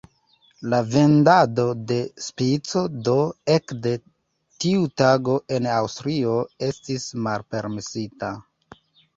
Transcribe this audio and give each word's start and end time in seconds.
La 0.73 0.77
vendado 0.93 1.65
de 1.91 1.97
"Spico" 2.27 2.81
do 3.09 3.17
ekde 3.57 3.93
tiu 4.65 4.89
tago 5.03 5.37
en 5.59 5.71
Aŭstrio 5.75 6.35
estis 6.73 7.09
malpermesita. 7.29 8.33